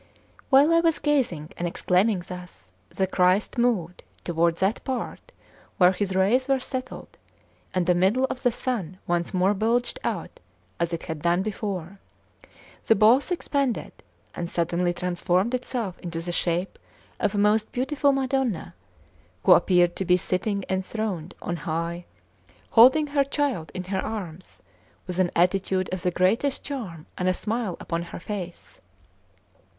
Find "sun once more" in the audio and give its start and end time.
8.51-9.53